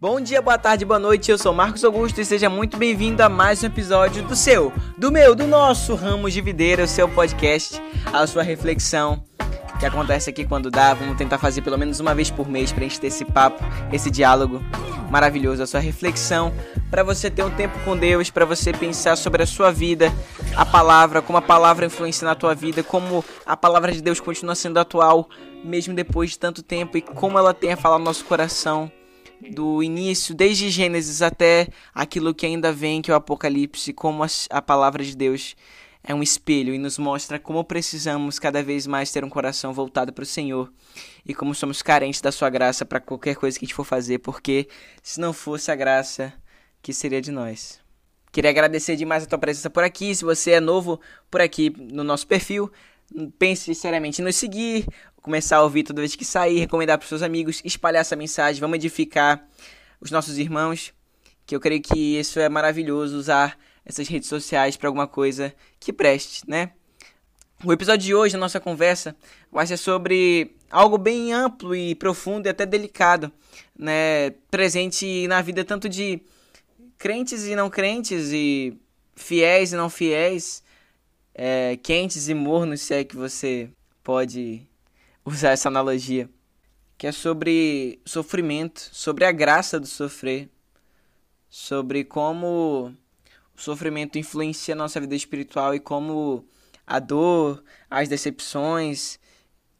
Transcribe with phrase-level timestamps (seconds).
[0.00, 1.30] Bom dia, boa tarde, boa noite.
[1.30, 5.12] Eu sou Marcos Augusto e seja muito bem-vindo a mais um episódio do seu, do
[5.12, 7.80] meu, do nosso Ramos de Videira, o seu podcast,
[8.10, 9.22] a sua reflexão
[9.78, 10.94] que acontece aqui quando dá.
[10.94, 13.62] Vamos tentar fazer pelo menos uma vez por mês pra gente ter esse papo,
[13.92, 14.62] esse diálogo
[15.10, 16.50] maravilhoso, a sua reflexão,
[16.90, 20.12] para você ter um tempo com Deus, para você pensar sobre a sua vida,
[20.56, 24.54] a palavra, como a palavra influencia na tua vida, como a palavra de Deus continua
[24.54, 25.28] sendo atual
[25.64, 28.90] mesmo depois de tanto tempo e como ela tem a falar no nosso coração
[29.52, 34.62] do início, desde Gênesis até aquilo que ainda vem, que é o Apocalipse, como a,
[34.62, 35.56] palavra de Deus
[36.02, 40.12] é um espelho e nos mostra como precisamos cada vez mais ter um coração voltado
[40.12, 40.70] para o Senhor
[41.24, 44.18] e como somos carentes da Sua graça para qualquer coisa que a gente for fazer,
[44.18, 44.68] porque
[45.02, 46.32] se não fosse a graça,
[46.82, 47.80] que seria de nós?
[48.32, 50.14] Queria agradecer demais a tua presença por aqui.
[50.14, 52.70] Se você é novo por aqui no nosso perfil,
[53.38, 54.86] pense seriamente em nos seguir,
[55.20, 58.76] começar a ouvir toda vez que sair, recomendar para seus amigos, espalhar essa mensagem, vamos
[58.76, 59.44] edificar
[60.00, 60.94] os nossos irmãos,
[61.44, 65.92] que eu creio que isso é maravilhoso, usar essas redes sociais para alguma coisa que
[65.92, 66.70] preste, né?
[67.64, 69.14] O episódio de hoje, a nossa conversa,
[69.52, 73.30] vai ser sobre algo bem amplo e profundo e até delicado,
[73.76, 74.30] né?
[74.50, 76.22] Presente na vida tanto de
[77.00, 78.78] crentes e não crentes, e
[79.16, 80.62] fiéis e não fiéis,
[81.34, 83.70] é, quentes e mornos, se é que você
[84.04, 84.68] pode
[85.24, 86.28] usar essa analogia,
[86.98, 90.50] que é sobre sofrimento, sobre a graça do sofrer,
[91.48, 92.94] sobre como
[93.56, 96.46] o sofrimento influencia a nossa vida espiritual e como
[96.86, 99.18] a dor, as decepções,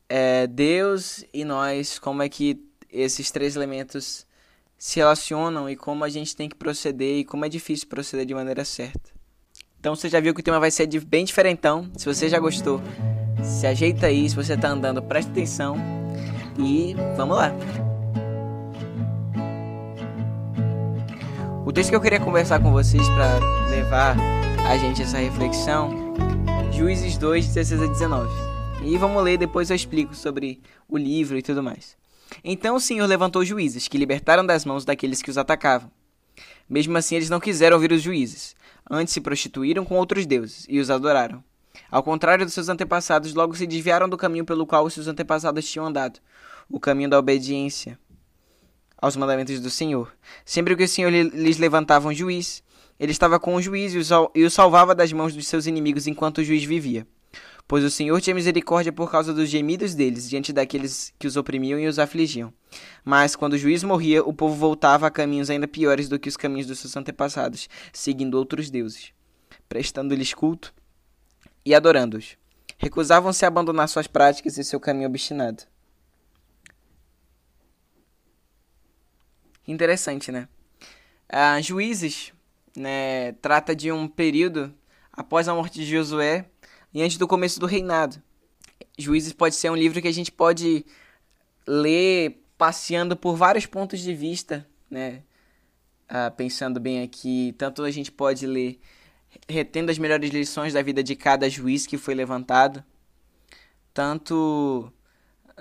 [0.09, 4.27] é, Deus e nós, como é que esses três elementos
[4.81, 8.35] se relacionam e como a gente tem que proceder e como é difícil proceder de
[8.35, 9.11] maneira certa.
[9.79, 11.91] Então você já viu que o tema vai ser bem diferentão.
[11.99, 12.81] Se você já gostou,
[13.45, 15.77] se ajeita aí, se você tá andando, presta atenção
[16.59, 17.53] e vamos lá.
[21.67, 23.39] O texto que eu queria conversar com vocês para
[23.69, 24.17] levar
[24.67, 26.15] a gente essa reflexão,
[26.73, 28.31] Juízes 2, 16 a 19.
[28.83, 32.00] E vamos ler, depois eu explico sobre o livro e tudo mais.
[32.43, 35.91] Então o Senhor levantou juízes, que libertaram das mãos daqueles que os atacavam.
[36.69, 38.55] Mesmo assim, eles não quiseram ouvir os juízes.
[38.89, 41.43] Antes se prostituíram com outros deuses e os adoraram.
[41.91, 45.69] Ao contrário dos seus antepassados, logo se desviaram do caminho pelo qual os seus antepassados
[45.69, 46.21] tinham andado,
[46.69, 47.99] o caminho da obediência
[49.01, 50.13] aos mandamentos do Senhor.
[50.45, 52.63] Sempre que o Senhor lhes levantava um juiz,
[52.99, 53.95] ele estava com o juiz
[54.35, 57.07] e o salvava das mãos dos seus inimigos enquanto o juiz vivia.
[57.71, 61.79] Pois o Senhor tinha misericórdia por causa dos gemidos deles diante daqueles que os oprimiam
[61.79, 62.53] e os afligiam.
[63.05, 66.37] Mas quando o juiz morria, o povo voltava a caminhos ainda piores do que os
[66.37, 69.13] caminhos dos seus antepassados, seguindo outros deuses,
[69.69, 70.75] prestando-lhes culto
[71.65, 72.37] e adorando-os.
[72.77, 75.63] Recusavam-se a abandonar suas práticas e seu caminho obstinado.
[79.69, 80.49] Interessante, né?
[81.29, 82.33] Ah, Juízes
[82.77, 84.75] né, trata de um período
[85.13, 86.50] após a morte de Josué
[86.93, 88.23] e antes do começo do reinado.
[88.99, 90.85] Juízes pode ser um livro que a gente pode
[91.67, 95.23] ler passeando por vários pontos de vista, né?
[96.09, 98.81] Ah, pensando bem aqui, tanto a gente pode ler
[99.49, 102.85] retendo as melhores lições da vida de cada juiz que foi levantado,
[103.95, 104.93] tanto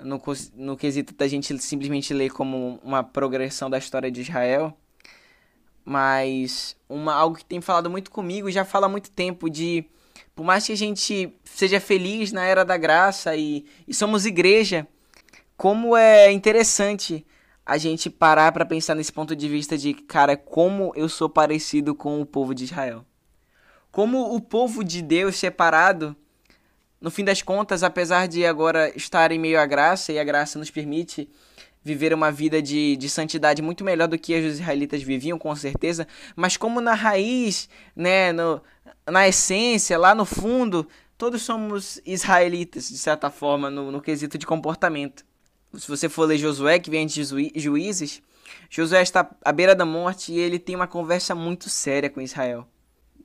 [0.02, 0.20] no,
[0.54, 4.76] no quesito da gente simplesmente ler como uma progressão da história de Israel,
[5.84, 9.84] mas uma, algo que tem falado muito comigo já fala há muito tempo de
[10.40, 14.88] por mais que a gente seja feliz na era da graça e, e somos igreja,
[15.54, 17.26] como é interessante
[17.66, 21.94] a gente parar para pensar nesse ponto de vista de, cara, como eu sou parecido
[21.94, 23.04] com o povo de Israel.
[23.92, 26.16] Como o povo de Deus separado,
[26.98, 30.58] no fim das contas, apesar de agora estar em meio à graça, e a graça
[30.58, 31.28] nos permite
[31.82, 36.06] viver uma vida de, de santidade muito melhor do que os israelitas viviam, com certeza,
[36.36, 38.62] mas como na raiz, né, no,
[39.06, 40.86] na essência, lá no fundo,
[41.16, 45.24] todos somos israelitas, de certa forma, no, no quesito de comportamento.
[45.74, 47.22] Se você for ler Josué, que vem de
[47.54, 48.20] Juízes,
[48.68, 52.66] Josué está à beira da morte e ele tem uma conversa muito séria com Israel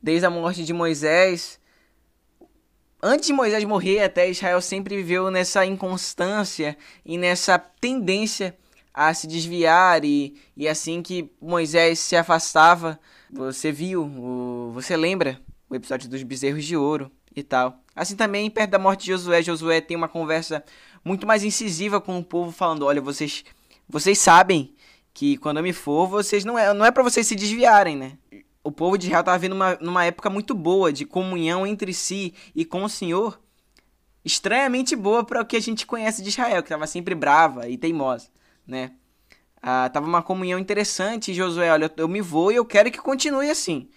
[0.06, 1.60] desde a morte de Moisés,
[3.02, 8.56] antes de Moisés morrer, até Israel sempre viveu nessa inconstância e nessa tendência
[8.94, 13.00] a se desviar e, e assim que Moisés se afastava,
[13.30, 15.40] você viu, o, você lembra
[15.70, 17.80] o episódio dos bezerros de ouro e tal.
[17.96, 20.64] Assim também, perto da morte de Josué, Josué tem uma conversa
[21.04, 23.44] muito mais incisiva com o povo, falando: olha, vocês,
[23.88, 24.74] vocês sabem
[25.14, 28.18] que quando eu me for, vocês não é, não é para vocês se desviarem, né?
[28.66, 32.34] O povo de Israel estava vindo numa, numa época muito boa de comunhão entre si
[32.56, 33.40] e com o Senhor,
[34.26, 37.78] estranhamente boa para o que a gente conhece de Israel, que estava sempre brava e
[37.78, 38.30] teimosa,
[38.66, 38.94] né?
[39.62, 43.52] Ah, tava uma comunhão interessante, Josué, olha, eu me vou e eu quero que continue
[43.52, 43.88] assim.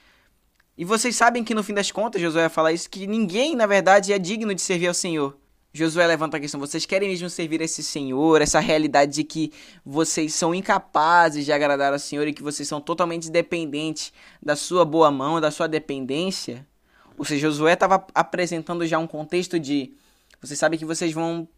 [0.76, 4.12] E vocês sabem que no fim das contas, Josué fala isso, que ninguém, na verdade,
[4.12, 5.36] é digno de servir ao Senhor.
[5.72, 9.52] Josué levanta a questão: vocês querem mesmo servir esse Senhor, essa realidade de que
[9.84, 14.12] vocês são incapazes de agradar ao Senhor e que vocês são totalmente dependentes
[14.42, 16.66] da sua boa mão, da sua dependência?
[17.16, 19.92] Ou seja, Josué estava apresentando já um contexto de
[20.40, 21.48] vocês sabem que vocês vão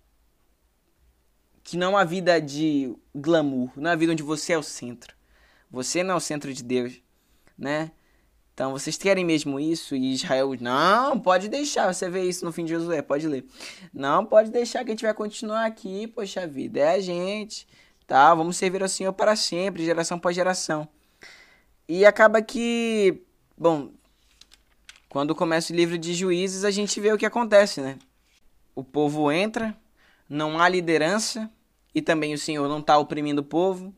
[1.63, 5.15] que não uma vida de glamour, não uma vida onde você é o centro.
[5.71, 7.01] Você não é o centro de Deus,
[7.57, 7.93] né?
[8.55, 9.97] Então, vocês querem mesmo isso?
[9.97, 11.93] E Israel, não, pode deixar.
[11.93, 13.45] Você vê isso no fim de Josué, pode ler.
[13.93, 17.67] Não, pode deixar que a gente vai continuar aqui, poxa vida, é a gente,
[18.07, 18.35] tá?
[18.35, 20.89] Vamos servir ao Senhor para sempre, geração após geração.
[21.89, 23.23] E acaba que,
[23.57, 23.91] bom,
[25.09, 27.99] quando começa o livro de Juízes, a gente vê o que acontece, né?
[28.75, 29.77] O povo entra,
[30.29, 31.51] não há liderança
[31.95, 33.93] e também o Senhor não está oprimindo o povo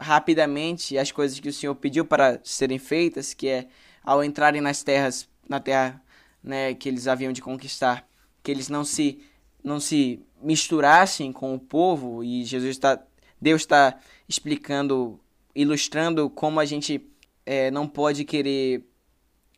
[0.00, 3.68] rapidamente as coisas que o Senhor pediu para serem feitas, que é
[4.02, 6.02] ao entrarem nas terras, na terra,
[6.42, 8.08] né, que eles haviam de conquistar,
[8.42, 9.20] que eles não se
[9.62, 12.98] não se misturassem com o povo e Jesus está
[13.38, 15.20] Deus está explicando,
[15.54, 17.06] ilustrando como a gente
[17.44, 18.84] é, não pode querer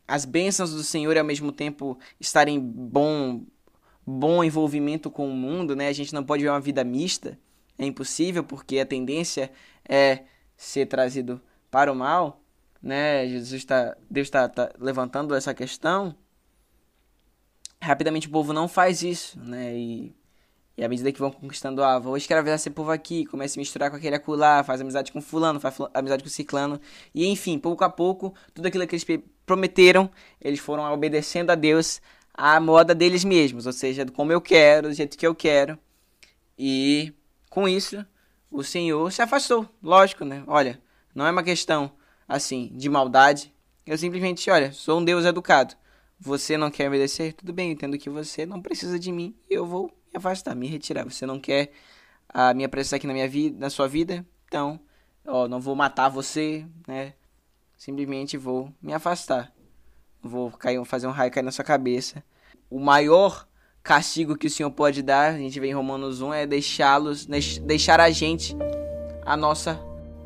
[0.05, 3.45] as bênçãos do Senhor e ao mesmo tempo estar em bom
[4.05, 5.87] bom envolvimento com o mundo, né?
[5.87, 7.39] A gente não pode ver uma vida mista,
[7.77, 9.49] é impossível porque a tendência
[9.87, 10.23] é
[10.55, 12.41] ser trazido para o mal,
[12.81, 13.27] né?
[13.27, 16.15] Jesus está, Deus está, tá levantando essa questão.
[17.81, 19.75] Rapidamente o povo não faz isso, né?
[19.75, 20.15] E,
[20.77, 23.89] e à medida que vão conquistando, ah, vou escravizar esse povo aqui, começa a misturar
[23.89, 26.79] com aquele acolá, faz amizade com fulano, faz amizade com ciclano,
[27.13, 29.05] e enfim, pouco a pouco, tudo aquilo que eles
[29.45, 30.09] prometeram,
[30.41, 32.01] eles foram obedecendo a Deus
[32.33, 35.77] à moda deles mesmos, ou seja, como eu quero, do jeito que eu quero.
[36.57, 37.13] E
[37.49, 38.03] com isso,
[38.53, 39.67] o Senhor se afastou.
[39.81, 40.43] Lógico, né?
[40.45, 40.79] Olha,
[41.13, 41.91] não é uma questão
[42.27, 43.51] assim de maldade.
[43.83, 45.75] Eu simplesmente, olha, sou um Deus educado.
[46.19, 47.33] Você não quer obedecer?
[47.33, 50.67] Tudo bem, entendo que você não precisa de mim e eu vou me afastar, me
[50.67, 51.03] retirar.
[51.03, 51.71] Você não quer
[52.29, 54.23] a minha presença aqui na minha vida, na sua vida?
[54.47, 54.79] Então,
[55.25, 57.15] ó, não vou matar você, né?
[57.75, 59.51] Simplesmente vou me afastar.
[60.21, 62.23] Vou cair, fazer um raio cair na sua cabeça.
[62.69, 63.47] O maior
[63.83, 67.27] castigo que o Senhor pode dar, a gente vê em Romanos 1, é deixá-los,
[67.61, 68.55] deixar a gente
[69.25, 69.77] a nossa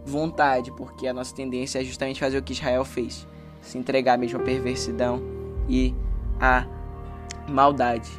[0.06, 3.28] vontade, porque a nossa tendência é justamente fazer o que Israel fez,
[3.60, 5.22] se entregar mesmo à perversidão
[5.68, 5.94] e
[6.40, 6.68] à
[7.50, 8.10] maldade.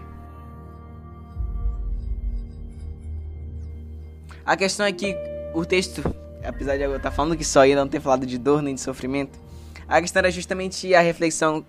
[4.45, 5.15] A questão é que
[5.55, 6.03] o texto,
[6.45, 8.81] apesar de eu estar falando que só ia não ter falado de dor nem de
[8.81, 9.39] sofrimento,
[9.87, 11.65] a questão era justamente a reflexão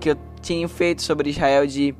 [0.00, 1.94] que eu tinha feito sobre Israel de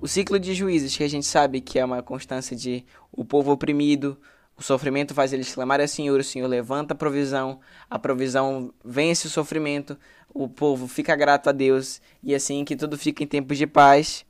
[0.00, 3.52] o ciclo de juízes, que a gente sabe que é uma constância de o povo
[3.52, 4.16] oprimido,
[4.56, 9.26] o sofrimento faz eles clamarem ao Senhor, o Senhor levanta a provisão, a provisão vence
[9.26, 9.96] o sofrimento,
[10.32, 14.24] o povo fica grato a Deus, e assim que tudo fica em tempos de paz,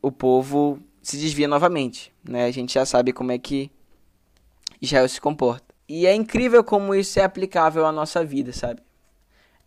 [0.00, 2.12] o povo se desvia novamente.
[2.24, 2.44] Né?
[2.44, 3.70] A gente já sabe como é que
[4.80, 5.72] Israel se comporta.
[5.88, 8.80] E é incrível como isso é aplicável à nossa vida, sabe?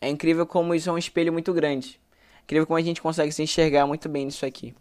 [0.02, 2.00] É incrível como isso é um espelho muito grande.
[2.40, 4.74] É incrível como a gente consegue se enxergar muito bem nisso aqui.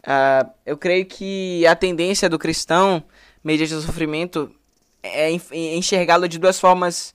[0.00, 3.04] Uh, eu creio que a tendência do cristão,
[3.44, 4.54] mediante o sofrimento,
[5.02, 7.14] é enxergá-lo de duas formas: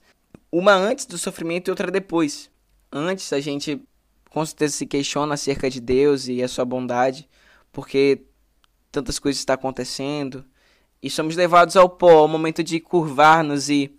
[0.50, 2.50] uma antes do sofrimento e outra depois.
[2.92, 3.82] Antes, a gente
[4.30, 7.28] com certeza se questiona acerca de Deus e a sua bondade,
[7.72, 8.22] porque
[8.92, 10.44] tantas coisas estão acontecendo,
[11.02, 13.98] e somos levados ao pó, ao momento de curvar-nos e,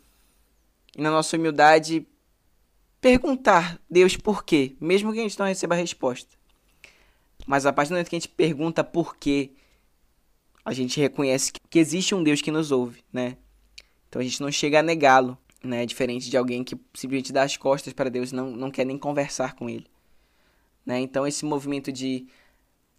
[0.96, 2.06] e, na nossa humildade,
[3.02, 6.37] perguntar Deus por quê, mesmo que a gente não receba a resposta.
[7.48, 9.52] Mas a partir do momento que a gente pergunta por quê,
[10.66, 13.38] a gente reconhece que existe um Deus que nos ouve, né?
[14.10, 15.86] Então a gente não chega a negá-lo, né?
[15.86, 18.98] Diferente de alguém que simplesmente dá as costas para Deus e não, não quer nem
[18.98, 19.88] conversar com ele.
[20.86, 21.00] Né?
[21.00, 22.28] Então esse movimento de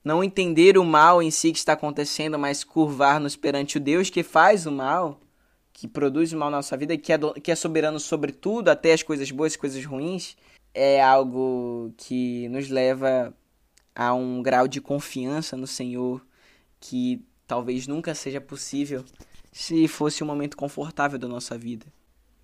[0.03, 4.23] não entender o mal em si que está acontecendo, mas curvar-nos perante o Deus que
[4.23, 5.21] faz o mal,
[5.75, 8.71] que produz o mal na nossa vida, que é, do, que é soberano sobre tudo,
[8.71, 10.37] até as coisas boas e coisas ruins,
[10.73, 13.35] é algo que nos leva
[13.99, 16.25] há um grau de confiança no Senhor
[16.79, 19.05] que talvez nunca seja possível
[19.51, 21.85] se fosse um momento confortável da nossa vida.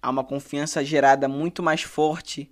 [0.03, 2.51] Há uma confiança gerada muito mais forte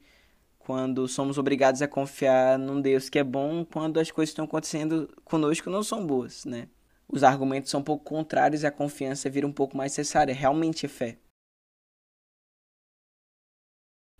[0.56, 4.44] quando somos obrigados a confiar num Deus que é bom quando as coisas que estão
[4.44, 6.68] acontecendo conosco não são boas, né?
[7.08, 10.86] Os argumentos são um pouco contrários e a confiança vira um pouco mais necessária, realmente
[10.86, 11.18] é fé.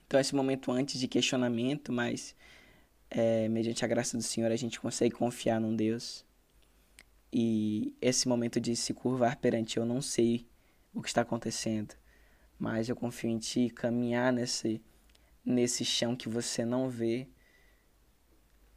[0.05, 2.35] Então, esse momento antes de questionamento, mas
[3.15, 6.25] é, mediante a graça do Senhor, a gente consegue confiar num Deus.
[7.31, 10.47] E esse momento de se curvar perante eu não sei
[10.95, 11.95] o que está acontecendo,
[12.59, 14.83] mas eu confio em Ti, caminhar nesse,
[15.45, 17.29] nesse chão que você não vê.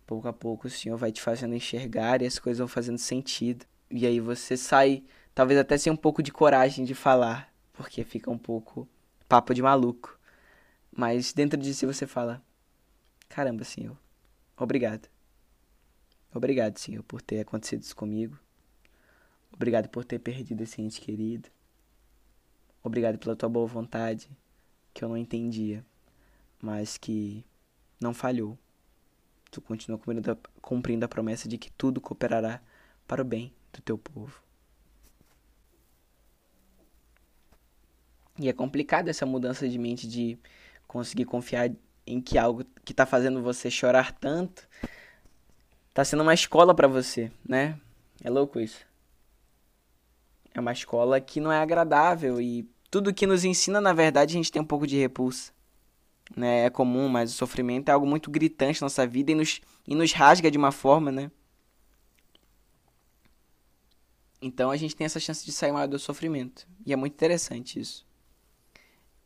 [0.06, 3.66] Pouco a pouco o Senhor vai te fazendo enxergar e as coisas vão fazendo sentido.
[3.90, 8.30] E aí você sai, talvez até sem um pouco de coragem de falar, porque fica
[8.30, 8.88] um pouco
[9.30, 10.20] papo de maluco.
[10.92, 12.42] Mas dentro de si você fala:
[13.28, 13.98] Caramba, Senhor,
[14.58, 15.10] obrigado.
[16.34, 18.38] Obrigado, Senhor, por ter acontecido isso comigo.
[19.54, 21.50] Obrigado por ter perdido esse ente querido.
[22.84, 24.30] Obrigado pela tua boa vontade,
[24.94, 25.84] que eu não entendia,
[26.62, 27.46] mas que
[28.00, 28.58] não falhou.
[29.50, 32.62] Tu continua cumprindo a, cumprindo a promessa de que tudo cooperará
[33.08, 34.44] para o bem do teu povo.
[38.38, 40.38] E é complicado essa mudança de mente de
[40.86, 41.72] conseguir confiar
[42.06, 44.68] em que algo que está fazendo você chorar tanto
[45.90, 47.80] está sendo uma escola para você, né?
[48.24, 48.86] É louco isso.
[50.54, 54.38] É uma escola que não é agradável e tudo que nos ensina, na verdade, a
[54.38, 55.52] gente tem um pouco de repulsa.
[56.36, 56.66] Né?
[56.66, 59.96] É comum, mas o sofrimento é algo muito gritante na nossa vida e nos, e
[59.96, 61.30] nos rasga de uma forma, né?
[64.42, 66.68] Então a gente tem essa chance de sair maior do sofrimento.
[66.86, 68.06] E é muito interessante isso.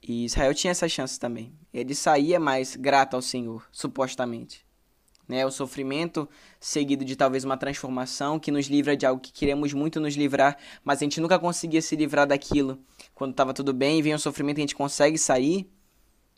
[0.01, 1.53] E Israel tinha essa chance também.
[1.73, 4.65] Ele saía mais grato ao Senhor, supostamente.
[5.27, 5.45] Né?
[5.45, 6.27] O sofrimento
[6.59, 10.57] seguido de talvez uma transformação que nos livra de algo que queremos muito nos livrar,
[10.83, 12.79] mas a gente nunca conseguia se livrar daquilo.
[13.13, 15.69] Quando estava tudo bem e vem o sofrimento e a gente consegue sair,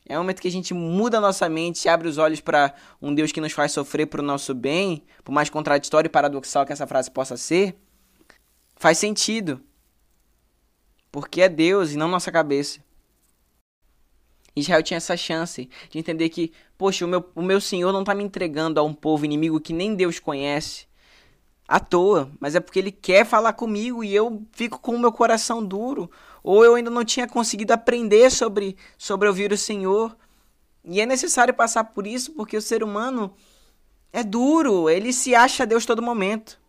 [0.06, 3.14] é um momento que a gente muda a nossa mente, abre os olhos para um
[3.14, 6.74] Deus que nos faz sofrer para o nosso bem, por mais contraditório e paradoxal que
[6.74, 7.78] essa frase possa ser,
[8.76, 9.62] faz sentido.
[11.10, 12.82] Porque é Deus e não nossa cabeça.
[14.56, 18.14] Israel tinha essa chance de entender que, poxa, o meu, o meu Senhor não está
[18.14, 20.86] me entregando a um povo inimigo que nem Deus conhece
[21.68, 25.12] à toa, mas é porque ele quer falar comigo e eu fico com o meu
[25.12, 26.12] coração duro,
[26.44, 30.16] ou eu ainda não tinha conseguido aprender sobre, sobre ouvir o Senhor.
[30.84, 33.34] E é necessário passar por isso porque o ser humano
[34.12, 36.61] é duro, ele se acha Deus todo momento.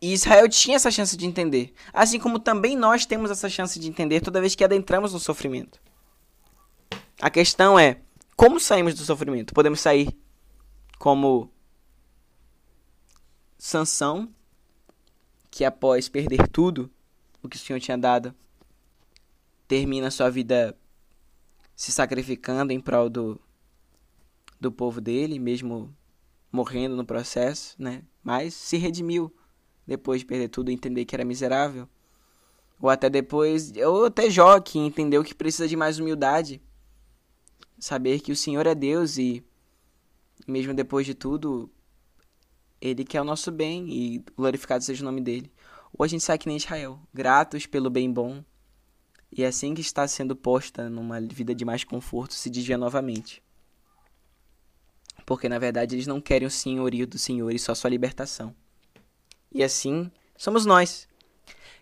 [0.00, 1.74] E Israel tinha essa chance de entender.
[1.92, 5.80] Assim como também nós temos essa chance de entender toda vez que adentramos no sofrimento.
[7.20, 8.00] A questão é:
[8.34, 9.52] como saímos do sofrimento?
[9.52, 10.16] Podemos sair
[10.98, 11.52] como
[13.58, 14.32] Sansão,
[15.50, 16.90] que após perder tudo
[17.42, 18.34] o que o Senhor tinha dado,
[19.68, 20.76] termina sua vida
[21.76, 23.40] se sacrificando em prol do,
[24.58, 25.94] do povo dele, mesmo
[26.50, 28.02] morrendo no processo, né?
[28.22, 29.32] Mas se redimiu
[29.86, 31.88] depois de perder tudo, entender que era miserável.
[32.80, 36.62] Ou até depois, ou até Jó, que entendeu que precisa de mais humildade.
[37.78, 39.44] Saber que o Senhor é Deus e,
[40.46, 41.70] mesmo depois de tudo,
[42.80, 45.52] Ele quer o nosso bem e glorificado seja o nome dele.
[45.92, 48.44] Ou a gente sai que nem Israel, gratos pelo bem bom,
[49.32, 53.42] e assim que está sendo posta numa vida de mais conforto, se desvia novamente.
[55.24, 58.54] Porque na verdade eles não querem o senhorio do Senhor e só sua libertação.
[59.52, 61.08] E assim somos nós.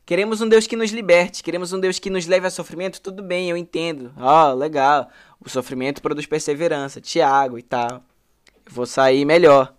[0.08, 3.22] Queremos um Deus que nos liberte, queremos um Deus que nos leve a sofrimento, tudo
[3.22, 4.10] bem, eu entendo.
[4.16, 5.10] Ó, oh, legal.
[5.38, 8.02] O sofrimento produz perseverança, Tiago e tal.
[8.64, 9.75] Eu vou sair melhor.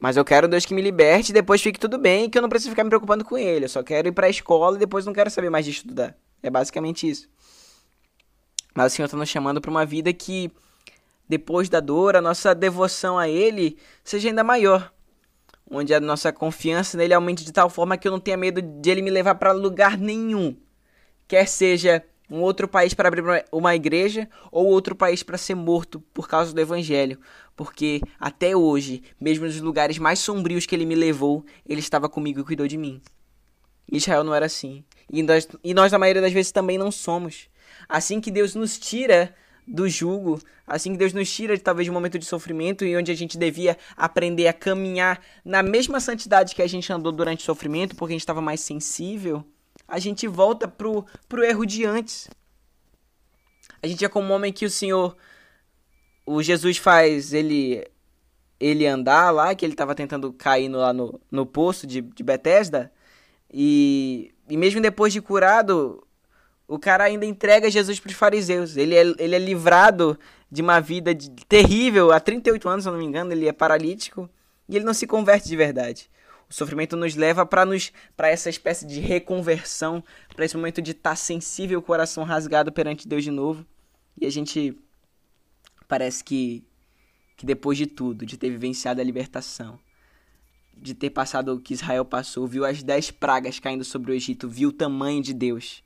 [0.00, 2.48] Mas eu quero Deus que me liberte e depois fique tudo bem, que eu não
[2.48, 3.66] preciso ficar me preocupando com ele.
[3.66, 6.16] Eu só quero ir para a escola e depois não quero saber mais de estudar.
[6.42, 7.28] É basicamente isso.
[8.74, 10.50] Mas o Senhor está nos chamando para uma vida que,
[11.28, 14.90] depois da dor, a nossa devoção a Ele seja ainda maior
[15.70, 18.90] onde a nossa confiança nele aumente de tal forma que eu não tenha medo de
[18.90, 20.56] ele me levar para lugar nenhum.
[21.26, 26.00] Quer seja um outro país para abrir uma igreja ou outro país para ser morto
[26.12, 27.18] por causa do evangelho,
[27.56, 32.40] porque até hoje, mesmo nos lugares mais sombrios que ele me levou, ele estava comigo
[32.40, 33.00] e cuidou de mim.
[33.90, 34.84] Israel não era assim.
[35.10, 37.48] E nós, e nós, na maioria das vezes, também não somos.
[37.88, 39.34] Assim que Deus nos tira
[39.68, 43.12] do jugo, assim que Deus nos tira de talvez um momento de sofrimento e onde
[43.12, 47.44] a gente devia aprender a caminhar na mesma santidade que a gente andou durante o
[47.44, 49.44] sofrimento, porque a gente estava mais sensível,
[49.86, 52.28] a gente volta pro, pro erro de antes.
[53.82, 55.16] A gente é como um homem que o Senhor,
[56.24, 57.84] o Jesus faz ele
[58.60, 62.24] ele andar lá, que ele estava tentando cair no, lá no, no poço de, de
[62.24, 62.90] Betesda,
[63.52, 66.04] e, e mesmo depois de curado,
[66.68, 68.76] o cara ainda entrega Jesus para os fariseus.
[68.76, 70.18] Ele é, ele é livrado
[70.52, 72.12] de uma vida de, terrível.
[72.12, 74.28] Há 38 anos, se eu não me engano, ele é paralítico.
[74.68, 76.10] E ele não se converte de verdade.
[76.48, 80.92] O sofrimento nos leva para nos para essa espécie de reconversão, para esse momento de
[80.92, 83.66] estar tá sensível, coração rasgado perante Deus de novo.
[84.20, 84.78] E a gente
[85.86, 86.62] parece que
[87.36, 89.78] que depois de tudo, de ter vivenciado a libertação,
[90.76, 94.48] de ter passado o que Israel passou, viu as dez pragas caindo sobre o Egito,
[94.48, 95.84] viu o tamanho de Deus,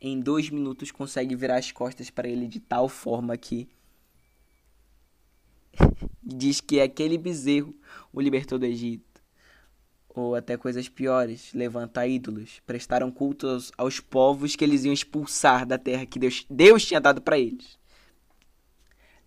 [0.00, 3.68] em dois minutos consegue virar as costas para ele de tal forma que
[6.22, 7.74] diz que aquele bezerro
[8.12, 9.04] o libertou do Egito.
[10.12, 15.64] Ou até coisas piores, levantar ídolos, prestaram culto aos, aos povos que eles iam expulsar
[15.64, 17.78] da terra que Deus, Deus tinha dado para eles.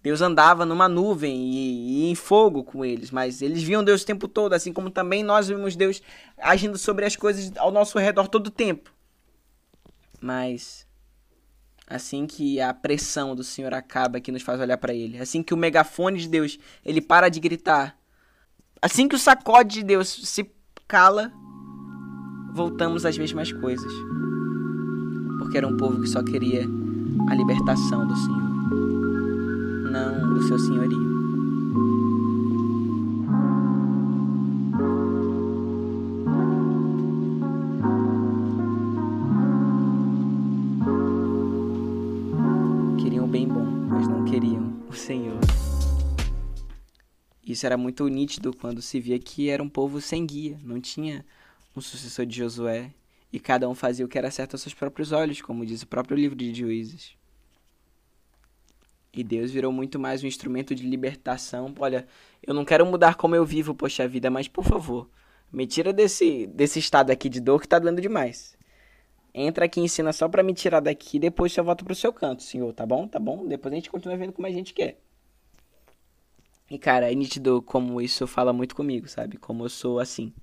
[0.01, 4.05] Deus andava numa nuvem e, e, em fogo com eles, mas eles viam Deus o
[4.05, 6.01] tempo todo, assim como também nós vimos Deus
[6.37, 8.92] agindo sobre as coisas ao nosso redor todo o tempo.
[10.23, 10.87] Mas
[11.85, 15.53] assim que a pressão do Senhor acaba que nos faz olhar para ele, assim que
[15.53, 17.97] o megafone de Deus, ele para de gritar,
[18.81, 20.49] assim que o sacode de Deus se
[20.87, 21.33] cala,
[22.53, 23.91] voltamos às mesmas coisas.
[25.39, 26.65] Porque era um povo que só queria
[27.29, 28.53] a libertação do Senhor
[29.93, 31.13] não do seu senhorio.
[44.93, 45.39] O Senhor.
[47.43, 51.25] Isso era muito nítido quando se via que era um povo sem guia, não tinha
[51.75, 52.91] um sucessor de Josué,
[53.31, 55.87] e cada um fazia o que era certo aos seus próprios olhos, como diz o
[55.87, 57.15] próprio livro de Juízes.
[59.11, 61.73] E Deus virou muito mais um instrumento de libertação.
[61.79, 62.07] Olha,
[62.41, 65.09] eu não quero mudar como eu vivo, poxa vida, mas por favor,
[65.51, 68.55] me tira desse, desse estado aqui de dor que tá doendo demais.
[69.33, 72.43] Entra aqui e ensina só para me tirar daqui, depois eu volto pro seu canto,
[72.43, 73.07] senhor, tá bom?
[73.07, 73.47] Tá bom?
[73.47, 74.99] Depois a gente continua vendo como a gente quer.
[76.69, 79.37] E cara, é nítido como isso fala muito comigo, sabe?
[79.37, 80.33] Como eu sou assim.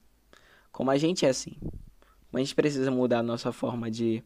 [0.73, 1.57] Como a gente é assim.
[1.61, 4.23] Como a gente precisa mudar a nossa forma de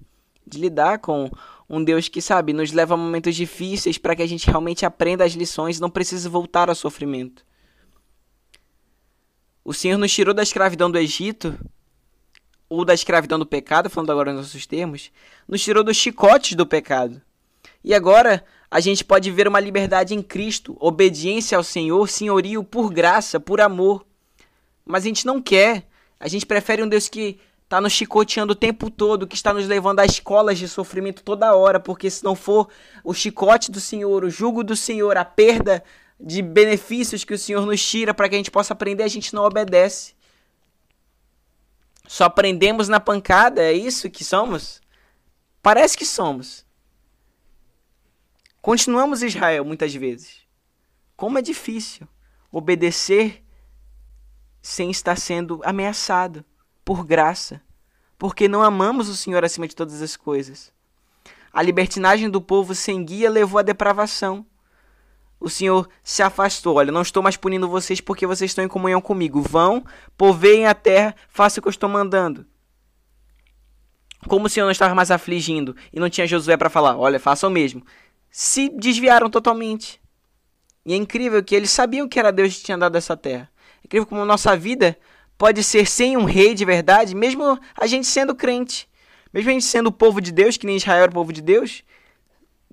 [0.46, 1.30] de lidar com
[1.68, 5.24] um Deus que, sabe, nos leva a momentos difíceis para que a gente realmente aprenda
[5.24, 7.44] as lições e não precise voltar ao sofrimento.
[9.64, 11.58] O Senhor nos tirou da escravidão do Egito,
[12.74, 15.10] ou da escravidão do pecado, falando agora nos nossos termos,
[15.48, 17.20] nos tirou dos chicotes do pecado.
[17.82, 22.92] E agora a gente pode ver uma liberdade em Cristo, obediência ao Senhor, senhorio por
[22.92, 24.04] graça, por amor.
[24.84, 25.86] Mas a gente não quer.
[26.18, 29.66] A gente prefere um Deus que está nos chicoteando o tempo todo, que está nos
[29.66, 32.68] levando a escolas de sofrimento toda hora, porque se não for
[33.02, 35.82] o chicote do Senhor, o jugo do Senhor, a perda
[36.18, 39.34] de benefícios que o Senhor nos tira para que a gente possa aprender, a gente
[39.34, 40.13] não obedece.
[42.06, 44.80] Só aprendemos na pancada, é isso que somos?
[45.62, 46.64] Parece que somos.
[48.60, 50.38] Continuamos Israel muitas vezes.
[51.16, 52.06] Como é difícil
[52.50, 53.42] obedecer
[54.62, 56.44] sem estar sendo ameaçado
[56.84, 57.60] por graça,
[58.18, 60.72] porque não amamos o Senhor acima de todas as coisas.
[61.52, 64.46] A libertinagem do povo sem guia levou à depravação.
[65.44, 66.76] O Senhor se afastou.
[66.76, 69.42] Olha, não estou mais punindo vocês porque vocês estão em comunhão comigo.
[69.42, 69.84] Vão,
[70.16, 72.46] poveiem a terra, façam o que eu estou mandando.
[74.26, 77.50] Como o Senhor não estava mais afligindo e não tinha Josué para falar, olha, façam
[77.50, 77.84] o mesmo.
[78.30, 80.00] Se desviaram totalmente.
[80.82, 83.50] E é incrível que eles sabiam que era Deus que tinha dado essa terra.
[83.82, 84.98] É incrível como nossa vida
[85.36, 88.88] pode ser sem um rei de verdade, mesmo a gente sendo crente.
[89.30, 91.42] Mesmo a gente sendo o povo de Deus, que nem Israel era o povo de
[91.42, 91.82] Deus,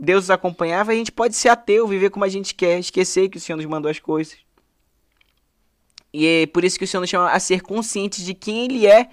[0.04, 3.38] Deus os acompanhava, a gente pode ser ateu, viver como a gente quer, esquecer que
[3.38, 4.36] o Senhor nos mandou as coisas.
[6.12, 8.88] E é por isso que o Senhor nos chama a ser conscientes de quem Ele
[8.88, 9.10] é,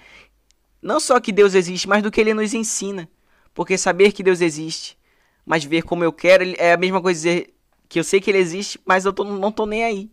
[0.81, 3.07] não só que Deus existe, mas do que Ele nos ensina.
[3.53, 4.97] Porque saber que Deus existe,
[5.45, 7.53] mas ver como eu quero, é a mesma coisa dizer
[7.87, 10.09] que eu sei que Ele existe, mas eu tô, não tô nem aí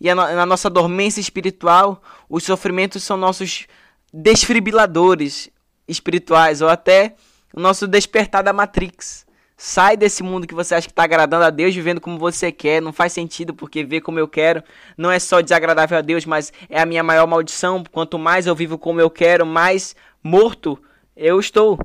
[0.00, 3.66] e na nossa dormência espiritual, os sofrimentos são nossos
[4.12, 5.50] desfibriladores
[5.88, 7.16] espirituais, ou até
[7.52, 9.26] o nosso despertar da Matrix.
[9.60, 12.80] Sai desse mundo que você acha que está agradando a Deus, vivendo como você quer.
[12.80, 14.62] Não faz sentido, porque ver como eu quero
[14.96, 17.82] não é só desagradável a Deus, mas é a minha maior maldição.
[17.90, 20.80] Quanto mais eu vivo como eu quero, mais morto
[21.16, 21.76] eu estou.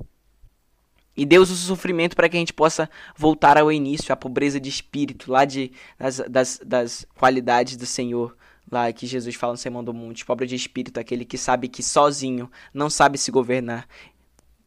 [1.17, 4.59] E Deus usa o sofrimento para que a gente possa voltar ao início, à pobreza
[4.59, 8.38] de espírito, lá de, das, das, das qualidades do Senhor,
[8.71, 10.23] lá que Jesus fala no Sermão do Monte.
[10.23, 13.88] Pobre de espírito, aquele que sabe que sozinho não sabe se governar.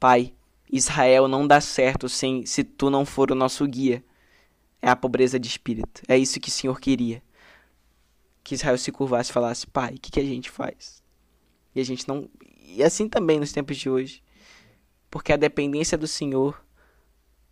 [0.01, 0.33] Pai,
[0.71, 4.05] Israel não dá certo sem se tu não for o nosso guia.
[4.83, 6.03] É a pobreza de espírito.
[6.07, 7.23] É isso que o Senhor queria.
[8.45, 11.03] Que Israel se curvasse e falasse: Pai, o que, que a gente faz?
[11.75, 12.29] E a gente não.
[12.63, 14.23] E assim também nos tempos de hoje
[15.17, 16.63] porque a dependência do Senhor,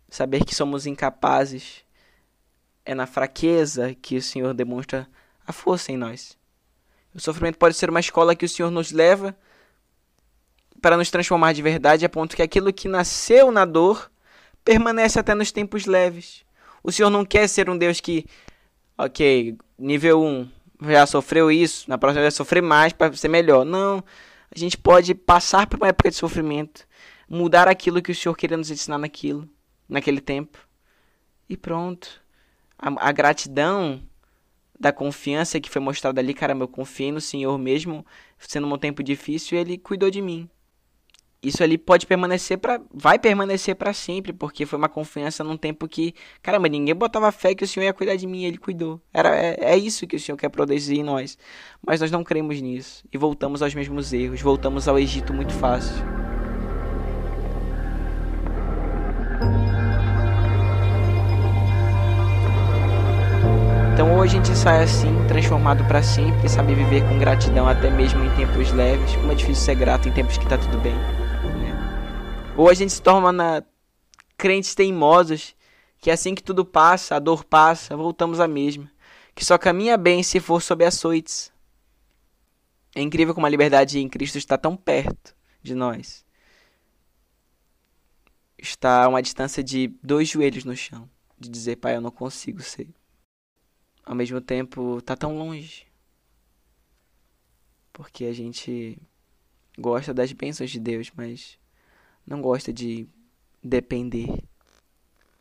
[0.09, 1.83] saber que somos incapazes,
[2.85, 5.07] é na fraqueza que o Senhor demonstra
[5.47, 6.37] a força em nós.
[7.11, 9.35] O sofrimento pode ser uma escola que o Senhor nos leva
[10.85, 14.11] para nos transformar de verdade, a ponto que aquilo que nasceu na dor
[14.63, 16.45] permanece até nos tempos leves.
[16.83, 18.23] O Senhor não quer ser um Deus que,
[18.95, 20.47] ok, nível 1,
[20.91, 23.65] já sofreu isso, na próxima vai sofrer mais para ser melhor.
[23.65, 24.03] Não,
[24.55, 26.87] a gente pode passar por uma época de sofrimento,
[27.27, 29.49] mudar aquilo que o Senhor queria nos ensinar naquilo,
[29.89, 30.59] naquele tempo.
[31.49, 32.21] E pronto.
[32.77, 34.03] A, a gratidão
[34.79, 38.05] da confiança que foi mostrada ali, caramba, eu confiei no Senhor mesmo,
[38.37, 40.47] sendo um tempo difícil, ele cuidou de mim.
[41.45, 45.87] Isso ali pode permanecer para vai permanecer para sempre, porque foi uma confiança num tempo
[45.87, 48.99] que, caramba, ninguém botava fé que o Senhor ia cuidar de mim, ele cuidou.
[49.13, 51.37] Era é, é isso que o Senhor quer produzir em nós.
[51.85, 55.93] Mas nós não cremos nisso e voltamos aos mesmos erros, voltamos ao Egito muito fácil.
[63.93, 68.25] Então hoje a gente sai assim, transformado para sempre, sabe viver com gratidão até mesmo
[68.25, 69.15] em tempos leves.
[69.15, 70.95] Como é difícil ser grato em tempos que tá tudo bem.
[72.57, 73.67] Ou a gente se torna
[74.37, 75.53] crentes teimosos,
[75.99, 78.89] que assim que tudo passa, a dor passa, voltamos à mesma.
[79.33, 81.51] Que só caminha bem se for sob açoites.
[82.95, 86.25] É incrível como a liberdade em Cristo está tão perto de nós.
[88.57, 91.09] Está a uma distância de dois joelhos no chão.
[91.37, 92.87] De dizer, Pai, eu não consigo ser.
[94.05, 95.85] Ao mesmo tempo, está tão longe.
[97.91, 98.97] Porque a gente
[99.77, 101.59] gosta das bênçãos de Deus, mas
[102.25, 103.07] não gosta de
[103.63, 104.43] depender.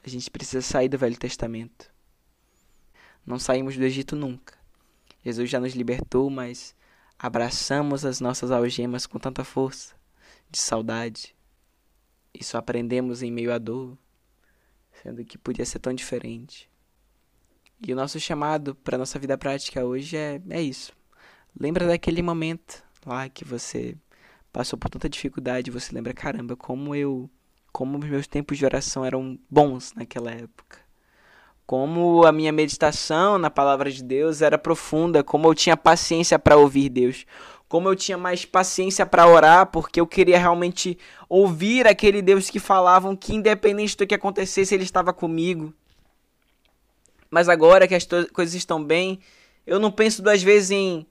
[0.04, 1.90] A gente precisa sair do Velho Testamento.
[3.24, 4.58] Não saímos do Egito nunca.
[5.24, 6.74] Jesus já nos libertou, mas
[7.18, 9.94] abraçamos as nossas algemas com tanta força,
[10.50, 11.34] de saudade.
[12.42, 13.96] Só aprendemos em meio à dor,
[15.02, 16.68] sendo que podia ser tão diferente.
[17.86, 20.92] E o nosso chamado para nossa vida prática hoje é, é isso.
[21.58, 23.96] Lembra daquele momento lá que você
[24.54, 27.28] passou por tanta dificuldade, você lembra, caramba, como eu,
[27.72, 30.78] como os meus tempos de oração eram bons naquela época.
[31.66, 36.56] Como a minha meditação na palavra de Deus era profunda, como eu tinha paciência para
[36.56, 37.26] ouvir Deus,
[37.68, 40.96] como eu tinha mais paciência para orar, porque eu queria realmente
[41.28, 45.74] ouvir aquele Deus que falavam que independente do que acontecesse, ele estava comigo.
[47.28, 49.18] Mas agora que as coisas estão bem,
[49.66, 51.04] eu não penso duas vezes em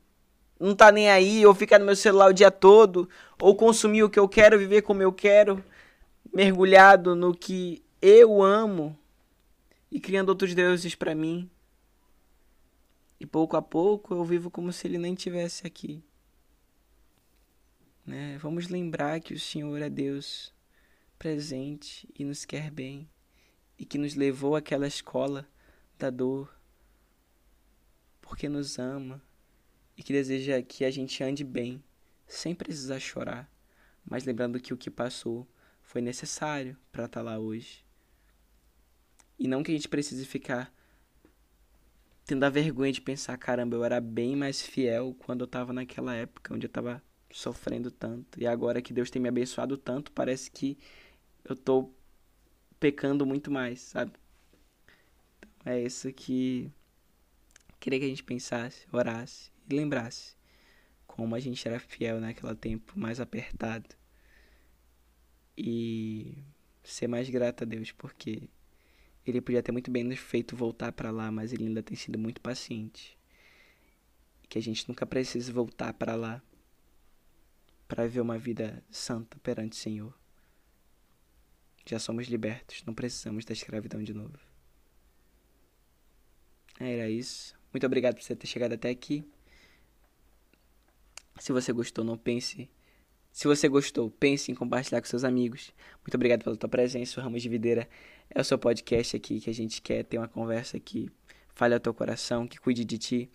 [0.64, 3.10] não tá nem aí, ou ficar no meu celular o dia todo,
[3.42, 5.62] ou consumir o que eu quero, viver como eu quero,
[6.34, 8.98] mergulhado no que eu amo
[9.92, 11.50] e criando outros deuses para mim.
[13.20, 16.02] E pouco a pouco eu vivo como se ele nem tivesse aqui.
[18.06, 18.38] Né?
[18.38, 20.54] Vamos lembrar que o Senhor é Deus
[21.20, 23.10] presente e nos quer bem
[23.78, 25.46] e que nos levou àquela escola
[26.00, 26.54] da dor
[28.22, 29.22] porque nos ama
[29.98, 31.84] e que deseja que a gente ande bem,
[32.28, 33.50] sem precisar chorar,
[34.04, 35.48] mas lembrando que o que passou
[35.82, 37.86] foi necessário para estar tá lá hoje.
[39.38, 40.74] E não que a gente precise ficar
[42.26, 46.16] tendo a vergonha de pensar, caramba, eu era bem mais fiel quando eu estava naquela
[46.16, 47.02] época onde eu estava
[47.32, 48.40] sofrendo tanto.
[48.40, 50.78] E agora que Deus tem me abençoado tanto, parece que
[51.44, 51.94] eu estou
[52.80, 54.14] pecando muito mais, sabe?
[55.38, 56.72] Então, é isso que
[57.80, 60.36] queria que a gente pensasse, orasse lembrasse
[61.06, 63.96] como a gente era fiel naquele tempo mais apertado.
[65.56, 66.44] E
[66.84, 68.50] ser mais grato a Deus, porque
[69.26, 72.18] ele podia ter muito bem nos feito voltar para lá, mas ele ainda tem sido
[72.18, 73.18] muito paciente.
[74.50, 76.42] Que a gente nunca precise voltar para lá
[77.88, 80.18] para viver uma vida santa perante o Senhor.
[81.86, 84.40] Já somos libertos, não precisamos da escravidão de novo.
[86.80, 87.56] Era isso.
[87.72, 89.24] Muito obrigado por você ter chegado até aqui.
[91.44, 92.70] Se você gostou, não pense.
[93.30, 95.74] Se você gostou, pense em compartilhar com seus amigos.
[95.98, 97.20] Muito obrigado pela tua presença.
[97.20, 97.86] O Ramos de Videira
[98.30, 101.12] é o seu podcast aqui que a gente quer ter uma conversa que
[101.54, 103.30] fale ao teu coração, que cuide de ti.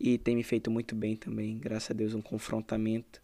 [0.00, 3.22] E tem me feito muito bem também, graças a Deus, um confrontamento.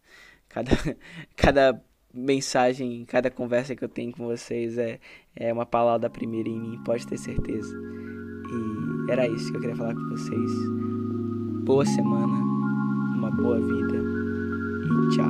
[0.48, 0.70] Cada,
[1.34, 5.00] cada mensagem, cada conversa que eu tenho com vocês é,
[5.34, 7.76] é uma palavra da primeira em mim, pode ter certeza.
[9.08, 10.52] E era isso que eu queria falar com vocês.
[11.64, 12.36] Boa semana,
[13.16, 14.09] uma boa vida.
[15.10, 15.28] già